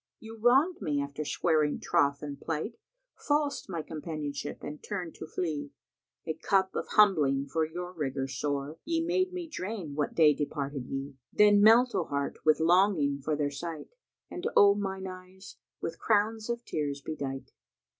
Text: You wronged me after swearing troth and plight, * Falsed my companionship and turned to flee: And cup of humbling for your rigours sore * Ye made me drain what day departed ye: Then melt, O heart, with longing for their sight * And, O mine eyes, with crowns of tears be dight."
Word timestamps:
You 0.19 0.35
wronged 0.39 0.81
me 0.81 0.99
after 0.99 1.23
swearing 1.23 1.79
troth 1.79 2.23
and 2.23 2.41
plight, 2.41 2.73
* 3.01 3.15
Falsed 3.27 3.69
my 3.69 3.83
companionship 3.83 4.63
and 4.63 4.81
turned 4.83 5.13
to 5.19 5.27
flee: 5.27 5.69
And 6.25 6.41
cup 6.41 6.73
of 6.73 6.87
humbling 6.93 7.45
for 7.45 7.67
your 7.67 7.93
rigours 7.93 8.35
sore 8.35 8.79
* 8.81 8.83
Ye 8.83 9.05
made 9.05 9.31
me 9.31 9.47
drain 9.47 9.93
what 9.93 10.15
day 10.15 10.33
departed 10.33 10.87
ye: 10.87 11.17
Then 11.31 11.61
melt, 11.61 11.93
O 11.93 12.05
heart, 12.05 12.39
with 12.43 12.59
longing 12.59 13.21
for 13.23 13.35
their 13.35 13.51
sight 13.51 13.89
* 14.11 14.31
And, 14.31 14.49
O 14.57 14.73
mine 14.73 15.05
eyes, 15.05 15.57
with 15.81 15.99
crowns 15.99 16.49
of 16.49 16.65
tears 16.65 16.99
be 17.01 17.15
dight." 17.15 17.51